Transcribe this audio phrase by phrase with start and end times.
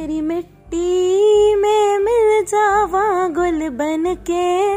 [0.00, 4.76] तेरी मिट्टी में मिल जावा गुल बन के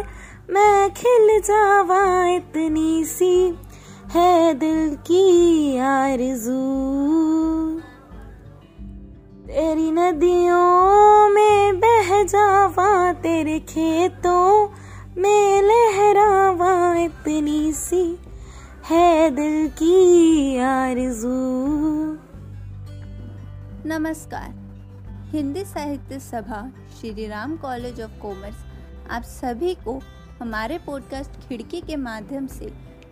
[0.54, 3.56] मैं खिल जावा इतनी सी,
[4.12, 6.58] है दिल की आरज़ू।
[9.48, 14.68] तेरी नदियों में बह जावा तेरे खेतों
[15.18, 18.20] में लहरावा इतनी सी,
[18.90, 21.40] है दिल की आरज़ू।
[23.90, 24.63] नमस्कार।
[25.34, 26.60] Hindi Sahitya Sabha,
[27.00, 28.56] Shri Ram college of commerce,
[29.12, 29.98] आप सभी को
[30.40, 32.66] हमारे पॉडकास्ट खिड़की के माध्यम से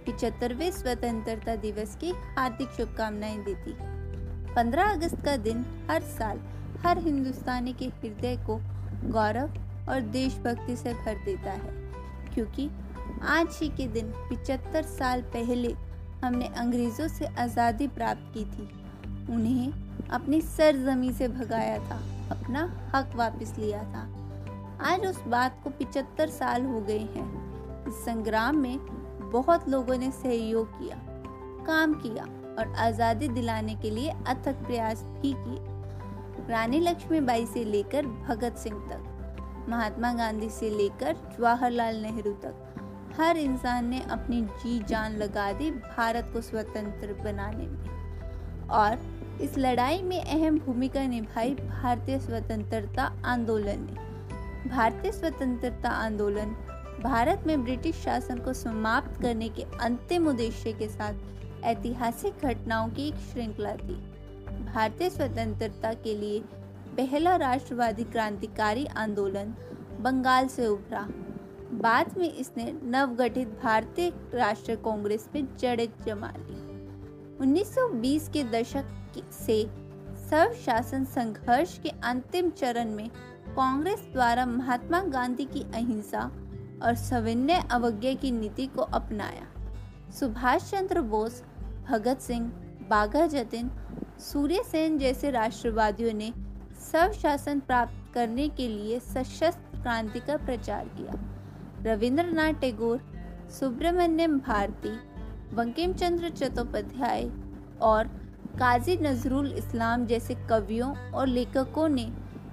[0.05, 3.73] पिचहत्तरवें स्वतंत्रता दिवस की हार्दिक शुभकामनाएँ देती
[4.53, 6.41] 15 अगस्त का दिन हर साल
[6.85, 8.59] हर हिंदुस्तानी के हृदय को
[9.09, 9.57] गौरव
[9.89, 11.73] और देशभक्ति से भर देता है,
[12.33, 12.69] क्योंकि
[13.29, 15.75] आज ही के दिन पिचहत्तर साल पहले
[16.23, 18.69] हमने अंग्रेज़ों से आज़ादी प्राप्त की थी।
[19.33, 21.99] उन्हें अपनी सरजमी से भगाया था।
[22.31, 22.63] अपना
[22.95, 24.07] हक वापस लिया था।
[24.83, 28.77] आज उस बात को पिचहत्तर साल हो गए हैं। इस संग्राम में
[29.31, 30.95] बहुत लोगों ने सहयोग किया,
[31.65, 32.23] काम किया
[32.53, 38.79] और आज़ादी दिलाने के लिए अथक प्रयास भी किए। रानी लक्ष्मीबाई से लेकर भगत सिंह
[38.89, 42.67] तक, महात्मा गांधी से लेकर जवाहरलाल नेहरू तक,
[43.17, 48.95] हर इंसान ने अपनी जी जान लगा दी भारत को स्वतंत्र बनाने में। और
[49.41, 56.55] इस लड़ाई में अहम भूमिका निभाई भारतीय स्वतंत्रता आंदोलन ने। भारतीय स्वतंत्रता आंदोलन
[57.03, 61.13] भारत में ब्रिटिश शासन को समाप्त करने के अंतिम उद्देश्य के साथ
[61.63, 63.95] ऐतिहासिक घटनाओं की एक श्रृंखला थी।
[64.65, 66.39] भारतीय स्वतंत्रता के लिए
[66.97, 69.53] पहला राष्ट्रवादी क्रांतिकारी आंदोलन
[69.99, 71.07] बंगाल से उभरा।
[71.73, 76.60] बाद में इसने नवगठित भारतीय राष्ट्रीय कांग्रेस में जड़ें जमा ली।
[77.41, 78.85] 1920 के दशक
[79.31, 79.65] से
[80.29, 83.09] सर्व शासन संघर्ष के अंतिम चरण में
[83.47, 86.31] कांग्रेस द्वारा महात्मा गांधी की अहिंसा
[86.83, 89.47] और सविनय अवज्ञा की नीति को अपनाया।
[90.11, 91.43] सुभाष चंद्र बोस,
[91.89, 92.47] भगत सिंह,
[92.89, 93.71] बाघा जतिन
[94.19, 96.33] सूर्य सेन जैसे राष्ट्रवादियों ने
[96.91, 101.13] सब शासन प्राप्त करने के लिए सशस्त्र क्रांति का प्रचार किया।
[101.81, 103.01] रविंद्रनाथ टैगोर,
[103.59, 105.10] सुब्रमण्यम भारती
[105.53, 107.29] बंकिम चंद्र चट्टोपाध्याय
[107.81, 108.07] और
[108.59, 112.05] काजी नजरुल इस्लाम जैसे कवियों और लेखकों ने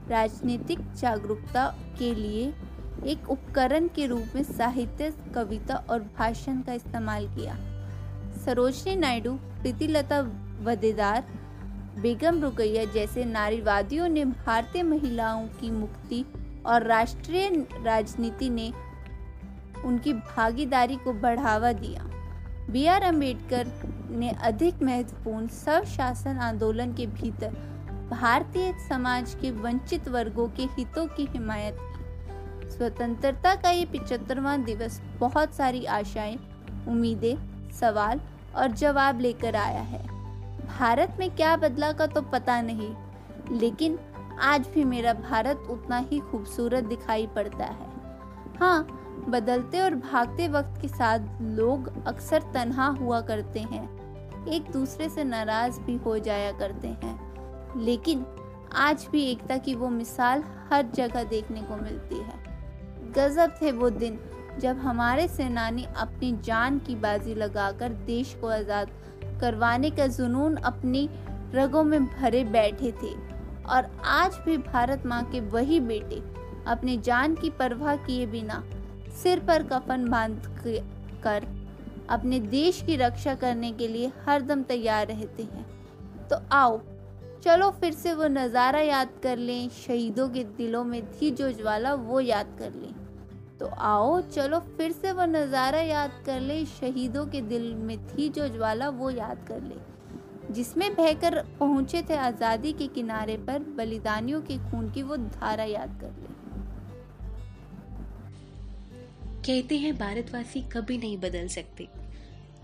[0.09, 1.67] राजनीतिक जागरूकता
[1.99, 2.55] के लिए
[3.07, 7.57] एक उपकरण के रूप में साहित्य, कविता और भाषण का इस्तेमाल किया।
[8.45, 10.21] सरोजनी नायडू, प्रीतिलता
[10.63, 11.25] वदेदार,
[12.01, 16.25] बेगम रुकैया जैसे नारीवादियों ने भारतीय महिलाओं की मुक्ति
[16.67, 18.73] और राष्ट्रीय राजनीति ने
[19.85, 22.08] उनकी भागीदारी को बढ़ावा दिया।
[22.71, 23.67] बी आर अंबेडकर
[24.11, 27.55] ने अधिक महत्वपूर्ण सब शासन आंदोलन के भीतर
[28.11, 35.01] भारतीय समाज के वंचित वर्गों के हितों की हिमायत की। स्वतंत्रता का ये पिचहत्तरवा दिवस
[35.21, 36.37] बहुत सारी आशाएँ,
[36.89, 38.21] उम्मीदें, सवाल
[38.57, 40.03] और जवाब लेकर आया है।
[40.69, 42.95] भारत में क्या बदला का तो पता नहीं,
[43.51, 43.99] लेकिन
[44.43, 47.87] आज भी मेरा भारत उतना ही खूबसूरत दिखाई पड़ता है।
[48.61, 55.09] हाँ बदलते और भागते वक्त के साथ लोग अक्सर तनहा हुआ करते हैं। एक दूसरे
[55.09, 58.25] से नाराज़ भी हो जाया करते हैं। लेकिन
[58.77, 62.47] आज भी एकता की वो मिसाल हर जगह देखने को मिलती है।
[63.13, 64.19] गजब थे वो दिन
[64.61, 68.91] जब हमारे सेनानी अपनी जान की बाजी लगाकर देश को आज़ाद
[69.41, 71.09] करवाने का जुनून अपनी
[71.55, 73.15] रगों में भरे बैठे थे
[73.69, 76.23] और आज भी भारत माँ के वही बेटे
[76.67, 78.63] अपनी जान की परवाह किए बिना
[79.23, 80.47] सिर पर कफन बाँध
[81.23, 81.47] कर
[82.11, 85.67] अपने देश की रक्षा करने के लिए हरदम तैयार रहते हैं।
[86.29, 86.81] तो आओ,
[87.45, 91.95] चलो फिर से वो नज़ारा याद कर लें, शहीदों के दिलों में थी जो ज्वाला
[91.95, 92.95] वो याद कर लें।
[93.59, 98.29] तो आओ, चलो फिर से वो नज़ारा याद कर लें, शहीदों के दिल में थी
[98.29, 104.41] जो ज्वाला वो याद कर लें। जिसमें बहकर पहुँचे थे आज़ादी के किनारे पर, बलिदानियों
[104.41, 106.38] के खून की वो धारा याद कर ले।
[109.49, 111.89] कहते हैं, भारतवासी कभी नहीं बदल सकते।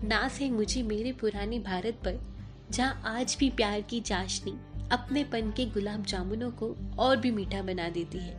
[0.03, 2.19] नास है मुझे मेरे पुराने भारत पर,
[2.71, 4.51] जहाँ आज भी प्यार की चाशनी
[4.91, 8.37] अपनेपन के गुलाब जामुनों को और भी मीठा बना देती है।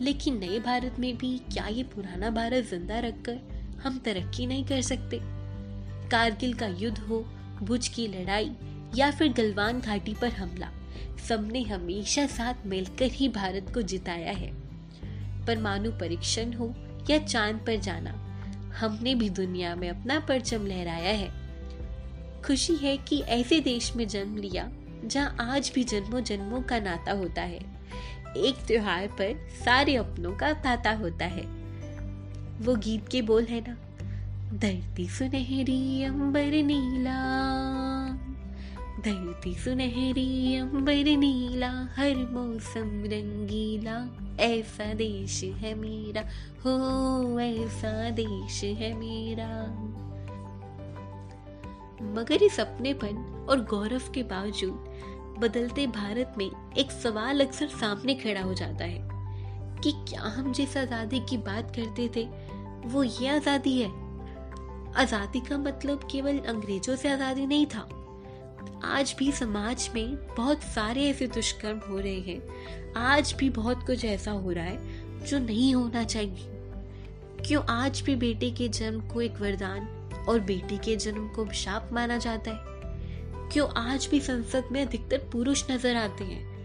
[0.00, 3.40] लेकिन नए भारत में भी क्या ये पुराना भारत ज़िंदा रखकर
[3.82, 5.20] हम तरक्की नहीं कर सकते?
[6.08, 7.20] कारगिल का युद्ध हो
[7.62, 8.50] भुज की लड़ाई
[8.94, 10.70] या फिर गलवान घाटी पर हमला,
[11.28, 14.52] सबने हमेशा साथ मिलकर ही भारत को जिताया है।
[15.46, 16.74] परमाणु परीक्षण हो
[17.10, 18.10] या चाँद पर जाना।
[18.80, 21.48] हमने भी दुनिया में अपना परचम लहराया है।
[22.42, 24.70] खुशी है कि ऐसे देश में जन्म लिया,
[25.04, 27.58] जहाँ आज भी जन्मों जन्मों का नाता होता है।
[28.36, 31.42] एक त्योहार पर सारे अपनों का ताता होता है।
[32.58, 33.76] वो गीत के बोल है ना,
[34.58, 37.18] धरती सुनहरी, अंबर नीला।
[38.98, 43.94] धरती सुनहरी अंबर नीला, हर मौसम रंगीला।
[44.40, 46.20] ऐसा देश है मेरा,
[46.64, 49.46] हो ऐसा देश है मेरा।
[52.14, 58.42] मगर इस अपनेपन और गौरव के बावजूद, बदलते भारत में एक सवाल अक्सर सामने खड़ा
[58.42, 59.08] हो जाता है
[59.82, 62.24] कि क्या हम जिस आज़ादी की बात करते थे,
[62.88, 63.90] वो ये आज़ादी है?
[64.96, 67.88] आज़ादी का मतलब केवल अंग्रेज़ों से आज़ादी नहीं था।
[68.84, 72.42] आज भी समाज में बहुत सारे ऐसे दुष्कर्म हो रहे हैं।
[72.94, 74.78] आज भी बहुत कुछ ऐसा हो रहा है
[75.26, 76.50] जो नहीं होना चाहिए।
[77.46, 79.80] क्यों आज भी बेटे के जन्म को एक वरदान
[80.28, 82.58] और बेटी के जन्म को शाप माना जाता है?
[83.52, 86.58] क्यों आज भी संसद में अधिकतर पुरुष नज़र आते हैं?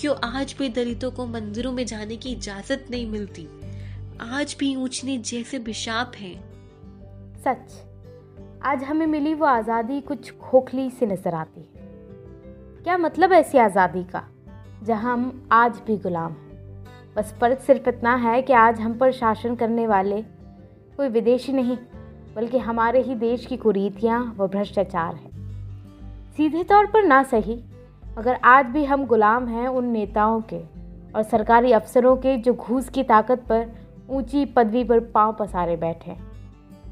[0.00, 3.48] क्यों आज भी दलितों को मंदिरों में जाने की इजाज़त नहीं मिलती?
[4.20, 6.54] आज भी ऊंच नीच जैसे विशाप हैं।
[7.40, 7.93] सच।
[8.64, 11.82] आज हमें मिली वो आज़ादी कुछ खोखली सी नज़र आती है।
[12.84, 14.22] क्या मतलब है ऐसी आज़ादी का?
[14.82, 16.84] जहाँ हम आज भी गुलाम हैं।
[17.16, 20.22] बस फ़र्क सिर्फ़ इतना है कि आज हम पर शासन करने वाले
[20.96, 21.76] कोई विदेशी नहीं,
[22.36, 25.30] बल्कि हमारे ही देश की कुरीतियाँ व भ्रष्टाचार है।
[26.36, 27.62] सीधे तौर पर ना सही,
[28.18, 30.64] मगर आज भी हम गुलाम हैं उन नेताओं के
[31.14, 33.66] और सरकारी अफसरों के जो घूस की ताकत पर
[34.10, 36.33] ऊँची पदवी पर पाँव पसारे बैठे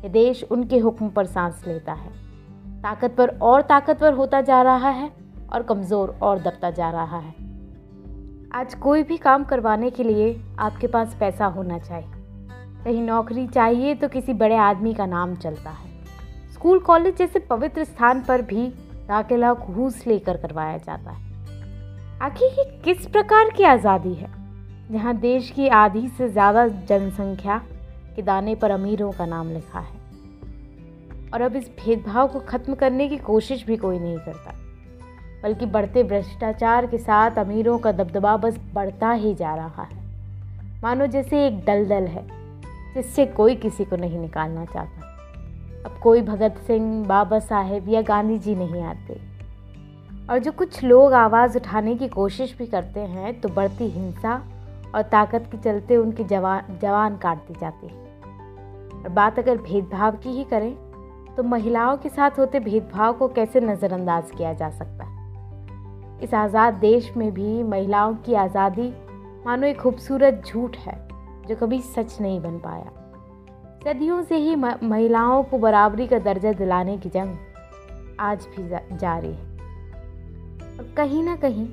[0.02, 2.10] ये देश उनके हुक्म पर सांस लेता है।
[2.82, 5.10] ताकतवर और ताकतवर होता जा रहा है
[5.52, 7.34] और कमज़ोर और दबता जा रहा है।
[8.54, 12.10] आज कोई भी काम करवाने के लिए आपके पास पैसा होना चाहिए।
[12.84, 15.90] कहीं नौकरी चाहिए तो किसी बड़े आदमी का नाम चलता है।
[16.52, 18.66] स्कूल, कॉलेज जैसे पवित्र स्थान पर भी
[19.08, 21.30] दाखिला घूस लेकर करवाया जाता है।
[22.20, 24.30] आखिर ये किस प्रकार की आज़ादी है,
[24.90, 27.60] जहाँ देश की आधी से ज़्यादा जनसंख्या
[28.16, 30.00] के दाने पर अमीरों का नाम लिखा है।
[31.34, 34.54] और अब इस भेदभाव को ख़त्म करने की कोशिश भी कोई नहीं करता,
[35.42, 40.00] बल्कि बढ़ते भ्रष्टाचार के साथ अमीरों का दबदबा बस बढ़ता ही जा रहा है।
[40.82, 42.26] मानो जैसे एक दलदल है,
[42.94, 45.08] जिससे कोई किसी को नहीं निकालना चाहता।
[45.86, 49.20] अब कोई भगत सिंह, बाबा साहेब या गांधी जी नहीं आते।
[50.30, 54.34] और जो कुछ लोग आवाज़ उठाने की कोशिश भी करते हैं तो बढ़ती हिंसा
[54.94, 58.00] और ताकत के चलते उनकी जवान जवान काट दी जाती है।
[58.94, 60.74] और बात अगर भेदभाव की ही करें
[61.36, 65.10] तो महिलाओं के साथ होते भेदभाव को कैसे नज़रअंदाज किया जा सकता है?
[66.22, 68.92] इस आज़ाद देश में भी महिलाओं की आज़ादी
[69.46, 70.96] मानो एक खूबसूरत झूठ है,
[71.48, 72.90] जो कभी सच नहीं बन पाया।
[73.84, 77.36] सदियों से ही महिलाओं को बराबरी का दर्जा दिलाने की जंग
[78.20, 79.50] आज भी जारी है।
[80.72, 81.66] और कहीं ना कहीं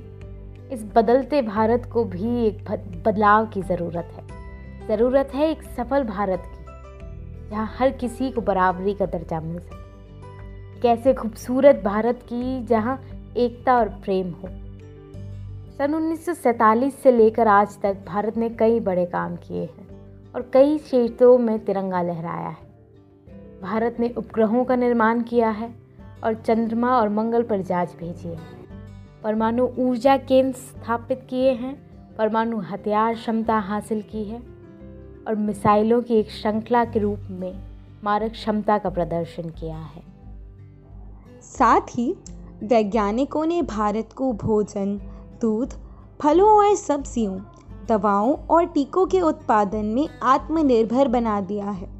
[0.72, 2.72] इस बदलते भारत को भी एक
[3.06, 6.66] बदलाव की ज़रूरत है। ज़रूरत है एक सफल भारत की,
[7.50, 13.04] जहाँ हर किसी को बराबरी का दर्जा मिल सके। कैसे खूबसूरत भारत की जहाँ
[13.38, 14.48] एकता और प्रेम हो।
[15.78, 19.88] सन 1947 से लेकर आज तक भारत ने कई बड़े काम किए हैं
[20.36, 22.68] और कई क्षेत्रों में तिरंगा लहराया है।
[23.62, 25.76] भारत ने उपग्रहों का निर्माण किया है
[26.24, 28.59] और चंद्रमा और मंगल पर जाँच भेजी है।
[29.24, 34.40] परमाणु ऊर्जा केंद्र स्थापित किए हैं, परमाणु हथियार क्षमता हासिल की है,
[35.28, 37.60] और मिसाइलों की एक श्रृंखला के रूप में
[38.04, 40.04] मारक क्षमता का प्रदर्शन किया है।
[41.42, 42.16] साथ ही,
[42.64, 45.02] वैज्ञानिकों ने भारत को भोजन,
[45.42, 45.74] दूध,
[46.22, 47.40] फलों और सब्जियों,
[47.88, 51.99] दवाओं और टीकों के उत्पादन में आत्मनिर्भर बना दिया है।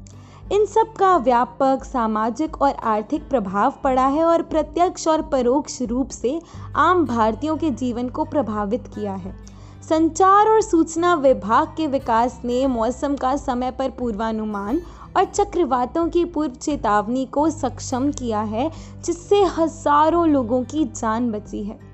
[0.52, 6.08] इन सब का व्यापक सामाजिक और आर्थिक प्रभाव पड़ा है और प्रत्यक्ष और परोक्ष रूप
[6.08, 6.40] से
[6.76, 9.34] आम भारतीयों के जीवन को प्रभावित किया है।
[9.82, 14.80] संचार और सूचना विभाग के विकास ने मौसम का समय पर पूर्वानुमान
[15.16, 18.70] और चक्रवातों की पूर्व चेतावनी को सक्षम किया है,
[19.04, 21.89] जिससे हज़ारों लोगों की जान बची है।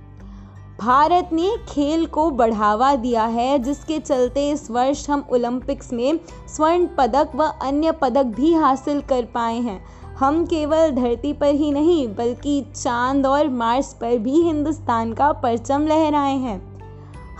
[0.80, 6.87] भारत ने खेल को बढ़ावा दिया है, जिसके चलते इस वर्ष हम ओलंपिक्स में स्वर्ण
[6.99, 9.85] पदक व अन्य पदक भी हासिल कर पाए हैं।
[10.18, 15.87] हम केवल धरती पर ही नहीं, बल्कि चाँद और मार्स पर भी हिंदुस्तान का परचम
[15.87, 16.78] लहराए हैं।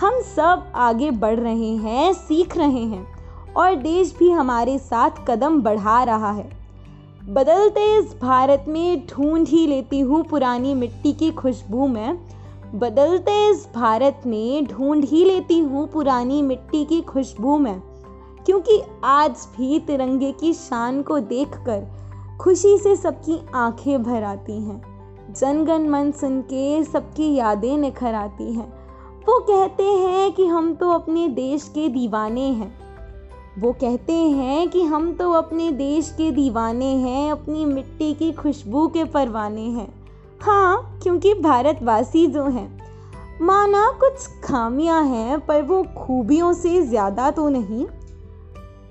[0.01, 3.07] हम सब आगे बढ़ रहे हैं, सीख रहे हैं,
[3.57, 6.51] और देश भी हमारे साथ कदम बढ़ा रहा है।
[7.29, 12.36] बदलते इस भारत में ढूंढ ही लेती हूँ पुरानी मिट्टी की खुशबू में।
[12.75, 17.81] बदलते इस भारत में ढूंढ ही लेती हूँ पुरानी मिट्टी की खुशबू में।
[18.47, 21.87] क्योंकि आज भी तिरंगे की शान को देखकर
[22.41, 24.97] खुशी से सबकी आँखें भर आती हैं।
[25.35, 28.73] जनगण मन सुन के सबकी यादें निखर आती हैं।
[29.21, 32.79] वो कहते हैं कि हम तो अपने देश के दीवाने हैं।
[33.59, 38.89] वो कहते हैं कि हम तो अपने देश के दीवाने हैं, अपनी मिट्टी की खुशबू
[38.89, 39.96] के परवाने हैं।
[40.41, 42.69] हाँ क्योंकि भारतवासी जो हैं,
[43.43, 47.87] माना कुछ खामियाँ हैं, पर वो खूबियों से ज़्यादा तो नहीं।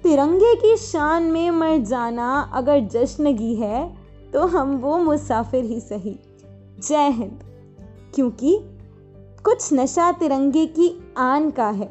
[0.03, 3.97] तिरंगे की शान में मर जाना अगर जश्नगी है
[4.33, 6.19] तो हम वो मुसाफिर ही सही।
[6.79, 7.43] जय हिंद।
[8.15, 8.57] क्योंकि
[9.43, 11.87] कुछ नशा तिरंगे की आन का है।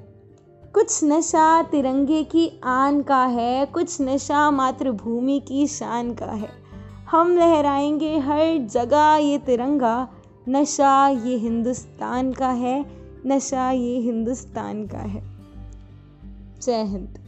[0.75, 6.64] कुछ नशा तिरंगे की आन का है, कुछ नशा मातृभूमि की शान का है।
[7.11, 10.09] हम लहराएँगे हर जगह ये तिरंगा।
[10.49, 12.87] नशा ये हिंदुस्तान का है,
[13.27, 15.23] नशा ये हिंदुस्तान का है।
[16.63, 17.24] जय हिंद।